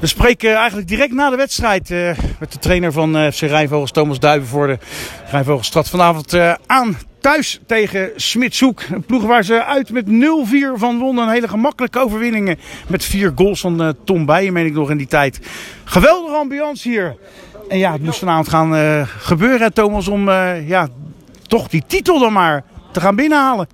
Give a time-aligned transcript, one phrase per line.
[0.00, 3.90] We spreken eigenlijk direct na de wedstrijd uh, met de trainer van uh, FC Rijnvogels,
[3.90, 4.78] Thomas Duivenvoorde.
[5.30, 8.82] Rijnvogels trad vanavond uh, aan thuis tegen Smitshoek.
[8.90, 10.10] Een ploeg waar ze uit met 0-4
[10.74, 11.24] van wonnen.
[11.24, 12.58] Een hele gemakkelijke overwinningen
[12.88, 15.40] met vier goals van Tom Bijen, meen ik nog in die tijd.
[15.84, 17.16] Geweldige ambiance hier.
[17.68, 20.30] En ja, het moest vanavond gaan gebeuren, Thomas, om
[20.66, 20.88] ja,
[21.46, 23.68] toch die titel dan maar te gaan binnenhalen.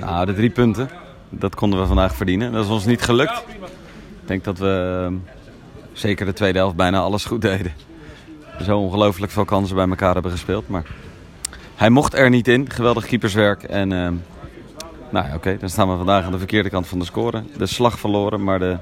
[0.00, 0.88] Nou, de drie punten,
[1.28, 2.52] dat konden we vandaag verdienen.
[2.52, 3.44] Dat is ons niet gelukt.
[4.22, 5.14] Ik denk dat we ehm,
[5.92, 7.72] zeker de tweede helft bijna alles goed deden.
[8.64, 10.68] Zo ongelooflijk veel kansen bij elkaar hebben gespeeld.
[10.68, 10.84] Maar
[11.74, 12.70] hij mocht er niet in.
[12.70, 13.62] Geweldig keeperswerk.
[13.62, 14.08] En uh,
[15.10, 17.42] nou ja, oké, dan staan we vandaag aan de verkeerde kant van de score.
[17.56, 18.76] De slag verloren, maar de,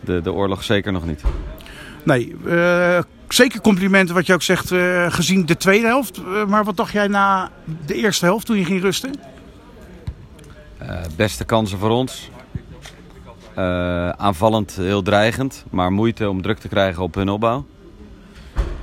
[0.00, 1.22] de, de oorlog zeker nog niet.
[2.02, 6.18] Nee, uh, zeker complimenten wat je ook zegt uh, gezien de tweede helft.
[6.18, 7.50] Uh, maar wat dacht jij na
[7.86, 9.14] de eerste helft toen je ging rusten?
[11.16, 12.30] beste kansen voor ons.
[13.58, 17.66] Uh, aanvallend heel dreigend, maar moeite om druk te krijgen op hun opbouw.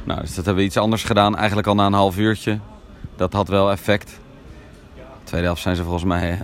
[0.03, 2.59] Nou, dus dat hebben we iets anders gedaan, eigenlijk al na een half uurtje.
[3.15, 4.19] Dat had wel effect.
[5.23, 6.39] tweede helft zijn ze volgens mij uh,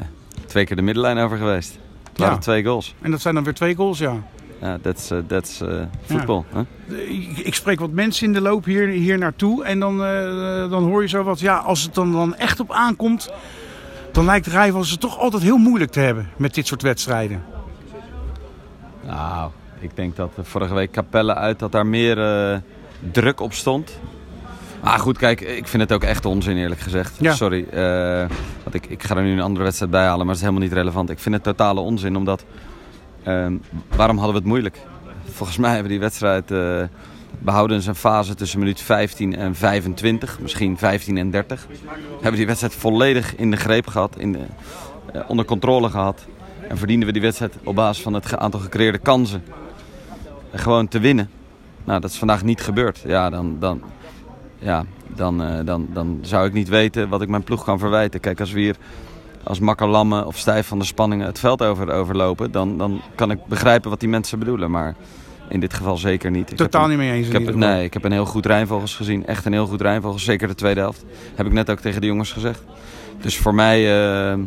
[0.46, 1.78] twee keer de middenlijn over geweest.
[2.10, 2.96] Het waren twee goals.
[3.02, 4.14] En dat zijn dan weer twee goals, ja.
[4.62, 4.78] Ja,
[5.28, 5.62] dat is
[6.06, 6.46] voetbal.
[6.54, 6.66] Ja.
[7.44, 9.64] Ik spreek wat mensen in de loop hier, hier naartoe.
[9.64, 9.98] En dan,
[10.70, 13.32] dan hoor je zo wat, ja, als het dan, dan echt op aankomt...
[14.12, 17.44] dan lijkt Rijvels het toch altijd heel moeilijk te hebben met dit soort wedstrijden.
[19.06, 22.58] Nou, ik denk dat vorige week Capelle uit dat daar meer uh,
[23.12, 24.00] druk op stond.
[24.84, 27.18] Maar goed, kijk, ik vind het ook echt onzin eerlijk gezegd.
[27.20, 27.34] Ja.
[27.34, 28.26] Sorry, uh,
[28.64, 30.62] want ik, ik ga er nu een andere wedstrijd bij halen, maar dat is helemaal
[30.62, 31.10] niet relevant.
[31.10, 32.46] Ik vind het totale onzin, omdat...
[33.28, 33.48] Uh,
[33.96, 34.80] waarom hadden we het moeilijk?
[35.32, 36.52] Volgens mij hebben we die wedstrijd...
[36.52, 36.84] Uh,
[37.40, 41.68] behouden zijn fase tussen minuut 15 en 25, misschien 15 en 30.
[42.14, 44.40] Hebben die wedstrijd volledig in de greep gehad, in de,
[45.28, 46.26] onder controle gehad.
[46.70, 49.44] En verdienden we die wedstrijd op basis van het aantal gecreëerde kansen
[50.54, 51.30] gewoon te winnen.
[51.84, 53.04] Nou, dat is vandaag niet gebeurd.
[53.06, 53.82] Ja, dan, dan,
[54.60, 58.20] ja, dan, uh, dan, dan zou ik niet weten wat ik mijn ploeg kan verwijten.
[58.20, 58.76] Kijk, als we hier
[59.44, 62.52] als makkerlammen of stijf van de spanningen het veld over, overlopen...
[62.52, 64.72] Dan, dan kan ik begrijpen wat die mensen bedoelen.
[64.72, 64.96] Maar
[65.50, 66.52] in dit geval zeker niet.
[66.52, 69.26] Ik Totaal niet mee eens ik heb, Nee, ik heb een heel goed Rijnvogels gezien.
[69.26, 70.24] Echt een heel goed Rijnvogels.
[70.24, 71.06] Zeker de tweede helft.
[71.36, 72.64] Heb ik net ook tegen de jongens gezegd.
[73.22, 73.82] Dus voor mij...
[74.34, 74.40] Uh,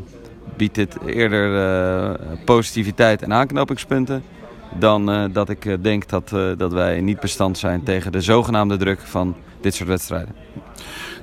[0.56, 2.10] biedt dit eerder uh,
[2.44, 4.22] positiviteit en aanknopingspunten
[4.78, 8.76] dan uh, dat ik uh, denk dat, dat wij niet bestand zijn tegen de zogenaamde
[8.76, 10.34] druk van dit soort wedstrijden.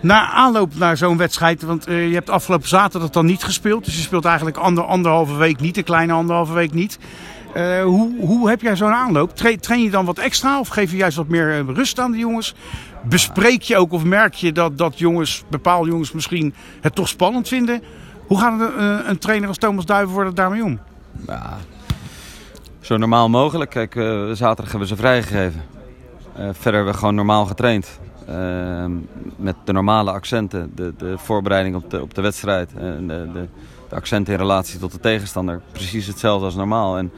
[0.01, 3.85] Na aanloop naar zo'n wedstrijd, want je hebt afgelopen zaterdag dan niet gespeeld.
[3.85, 6.99] Dus je speelt eigenlijk ander, anderhalve week niet, een kleine anderhalve week niet.
[7.83, 9.35] hoe, hoe heb jij zo'n aanloop?
[9.35, 12.17] Tra train je dan wat extra of geef je juist wat meer rust aan de
[12.17, 12.55] jongens?
[13.03, 17.47] Bespreek je ook of merk je dat, dat jongens, bepaalde jongens misschien het toch spannend
[17.47, 17.81] vinden?
[18.33, 20.79] Hoe gaat een, eh, een trainer als Thomas Duiven daarmee om?
[22.79, 23.69] Zo normaal mogelijk.
[23.69, 25.61] Kijk, uh, zaterdag hebben we ze vrijgegeven.
[26.39, 27.99] Uh, verder hebben we gewoon normaal getraind.
[29.35, 30.71] Met de normale accenten.
[30.75, 32.69] De, de voorbereiding op de, op de wedstrijd.
[32.69, 33.47] De, de,
[33.95, 35.61] accenten in relatie tot de tegenstander.
[35.71, 36.97] Precies hetzelfde als normaal.
[36.97, 37.11] En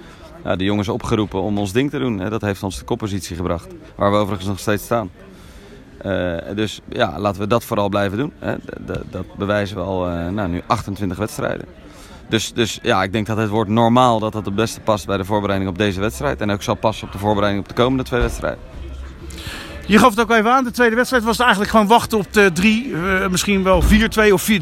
[0.58, 2.18] de jongens opgeroepen om ons ding te doen.
[2.30, 3.68] Dat heeft ons de koppositie gebracht.
[3.96, 5.09] Waar we overigens nog steeds staan.
[6.06, 8.34] Uh, dus ja, laten we dat vooral blijven doen.
[8.40, 8.56] Hè.
[9.10, 11.66] dat bewijzen we al uh, nou, nu 28 wedstrijden.
[12.30, 15.18] Dus, dus ja, ik denk dat het woord normaal dat dat het beste past bij
[15.18, 16.42] de voorbereiding op deze wedstrijd.
[16.42, 18.60] En ook zal passen op de voorbereiding op de komende twee wedstrijden.
[19.88, 22.52] Je gaf het ook even aan, de tweede wedstrijd was eigenlijk gewoon wachten op de
[22.54, 23.86] 3, uh, misschien wel 4-2
[24.32, 24.56] of 3-1, 4-1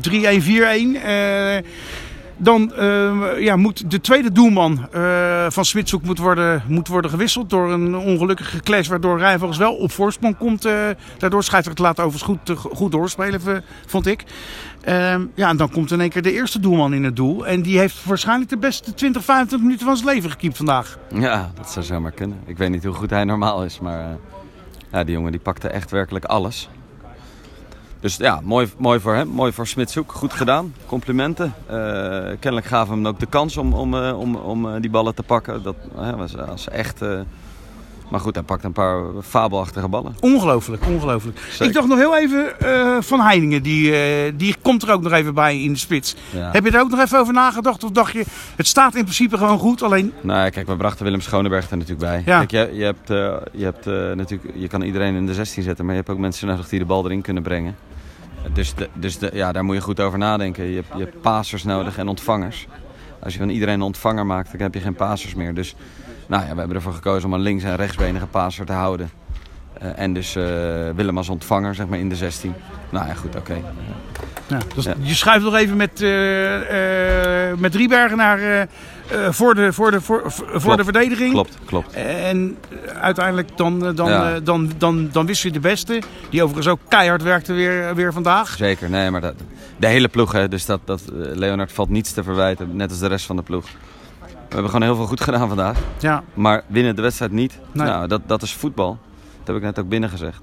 [2.38, 7.50] dan uh, ja, moet de tweede doelman uh, van Smitshoek moet worden, moet worden gewisseld
[7.50, 10.66] door een ongelukkige clash waardoor Rijnvogels wel op voorsprong komt.
[10.66, 14.24] Uh, daardoor schijnt het laat overigens goed, goed doorspelen, vond ik.
[14.82, 17.48] Ehm, ja, en dan komt in één keer de eerste doelman in het doel.
[17.48, 20.98] En die heeft waarschijnlijk de beste 20, 25 minuten van zijn leven gekiept vandaag.
[21.14, 22.40] Ja, dat zou zomaar kunnen.
[22.46, 24.18] Ik weet niet hoe goed hij normaal is, maar
[24.92, 26.70] ja, die jongen die pakte echt werkelijk alles.
[28.04, 30.12] Dus ja, mooi, mooi voor hem, mooi voor Smitshoek.
[30.12, 31.54] Goed gedaan, complimenten.
[31.66, 31.74] Uh,
[32.40, 35.16] kennelijk gaven we hem ook de kans om, om, uh, om, om uh, die ballen
[35.16, 35.64] te pakken.
[35.64, 35.76] Dat
[36.18, 37.02] was, was echt...
[38.10, 40.16] maar goed, hij pakt een paar fabelachtige ballen.
[40.20, 41.40] Ongelooflijk, ongelooflijk.
[41.60, 42.54] Ik dacht nog heel even
[43.04, 46.16] van Heiningen, die, die komt er ook nog even bij in de spits.
[46.30, 46.50] Ja.
[46.52, 47.84] Heb je er ook nog even over nagedacht?
[47.84, 48.24] Of dacht je,
[48.56, 50.14] het staat in principe gewoon goed, alleen...
[50.22, 52.24] Nou kijk, we brachten Willem Schoneberg er natuurlijk bij.
[52.26, 52.46] Ja.
[52.46, 53.08] Kijk, je, je hebt,
[53.52, 53.86] je, hebt
[54.16, 56.80] natuurlijk, je kan iedereen in de 16 zetten, maar je hebt ook mensen nodig die
[56.80, 57.76] de bal erin kunnen brengen.
[58.54, 60.64] Dus, de, dus de, ja, daar moet je goed over nadenken.
[60.64, 62.68] Je hebt, je hebt passers nodig en ontvangers.
[63.20, 65.54] Als je van iedereen een ontvanger maakt, dan heb je geen passers meer.
[65.54, 65.76] Dus
[66.28, 69.10] nou ja, we hebben ervoor gekozen om een links- en rechtsbenige passer te houden.
[69.84, 70.44] Uh, en dus uh,
[70.96, 72.54] Willem als ontvanger, zeg maar, in de 16.
[72.90, 73.52] Nou ja, goed, oké.
[73.52, 73.64] Okay.
[74.48, 74.94] Ja, dus ja.
[75.00, 76.10] Je schuift nog even met, uh,
[77.58, 78.68] met Driebergen naar
[79.14, 80.22] uh, voor, de, voor, de, voor,
[80.54, 81.32] voor de verdediging.
[81.32, 81.94] Klopt, klopt.
[81.94, 82.58] En
[83.02, 86.02] uiteindelijk dan, dan, dan, dan, dan, dan wist je de beste.
[86.30, 88.56] Die overigens ook keihard werkte weer, weer vandaag.
[88.56, 89.34] Zeker, nee, maar dat,
[89.78, 90.32] de hele ploeg.
[90.32, 93.42] Hè, dus dat, dat, Leonard valt niets te verwijten, net als de rest van de
[93.42, 93.66] ploeg.
[94.22, 95.78] We hebben gewoon heel veel goed gedaan vandaag.
[96.00, 96.24] Ja.
[96.34, 98.98] Maar winnen de wedstrijd niet, nou, dat, dat is voetbal.
[99.38, 100.42] Dat heb ik net ook binnen gezegd.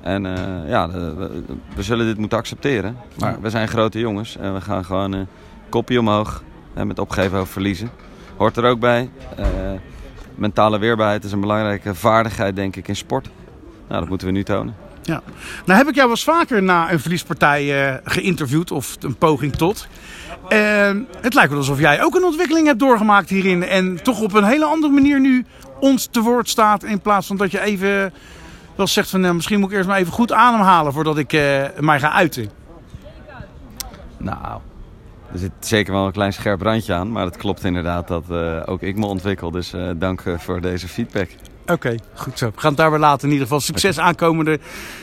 [0.00, 0.32] En uh,
[0.66, 1.42] ja, we,
[1.74, 2.96] we, zullen dit moeten accepteren.
[3.18, 5.20] Maar we zijn grote jongens en we gaan gewoon uh,
[5.68, 6.42] kopje omhoog
[6.74, 7.90] met opgeven of verliezen.
[8.36, 9.10] Hoort er ook bij.
[9.38, 9.46] Uh,
[10.34, 13.28] mentale weerbaarheid is een belangrijke vaardigheid, denk ik, in sport.
[13.88, 14.74] Nou, dat moeten we nu tonen.
[15.02, 15.22] Ja.
[15.64, 19.86] Nou heb ik jou wel eens vaker na een verliespartij geïnterviewd, of een poging tot.
[20.48, 23.64] En het lijkt wel alsof jij ook een ontwikkeling hebt doorgemaakt hierin.
[23.64, 25.44] En toch op een hele andere manier nu
[25.80, 26.84] ons te woord staat.
[26.84, 28.12] In plaats van dat je even
[28.76, 31.64] wel zegt van nou, misschien moet ik eerst maar even goed ademhalen voordat ik uh,
[31.78, 32.50] mij ga uiten.
[34.16, 34.60] Nou,
[35.32, 37.12] er zit zeker wel een klein scherp randje aan.
[37.12, 39.50] Maar het klopt inderdaad dat uh, ook ik me ontwikkel.
[39.50, 41.28] Dus uh, dank voor deze feedback.
[41.66, 42.46] Oké, goed zo.
[42.46, 43.22] We gaan het daar weer laten.
[43.22, 44.58] In ieder geval succes aankomende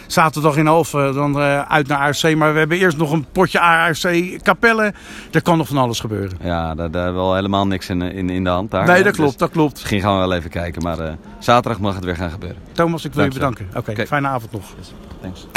[0.07, 1.13] zaterdag in Alphen.
[1.13, 2.35] Dan uh, uit naar ARC.
[2.35, 4.93] Maar we hebben eerst nog een potje ARC Capelle.
[5.31, 6.37] Er kan nog van alles gebeuren.
[6.41, 8.85] Ja, daar, daar wel helemaal niks in, in, in de hand daar.
[8.85, 9.73] Nee, dat klopt, dus dat klopt.
[9.73, 10.83] Misschien gaan we wel even kijken.
[10.83, 12.61] Maar zaterdag mag het weer gaan gebeuren.
[12.71, 13.65] Thomas, ik wil Dank je bedanken.
[13.69, 14.07] Oké, okay, okay.
[14.07, 14.63] fijne avond nog.
[14.77, 14.93] Yes.
[15.21, 15.47] Thanks.